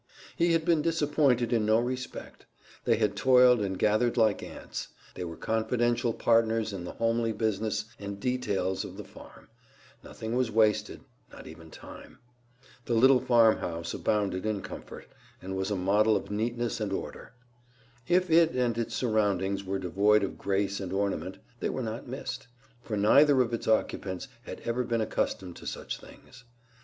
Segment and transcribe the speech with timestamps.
[0.35, 2.47] He had been disappointed in no respect;
[2.85, 7.85] they had toiled and gathered like ants; they were confidential partners in the homely business
[7.99, 9.47] and details of the farm;
[10.03, 11.01] nothing was wasted,
[11.31, 12.17] not even time.
[12.85, 15.05] The little farmhouse abounded in comfort,
[15.39, 17.33] and was a model of neatness and order.
[18.07, 22.47] If it and its surroundings were devoid of grace and ornament, they were not missed,
[22.81, 26.43] for neither of its occupants had ever been accustomed to such things.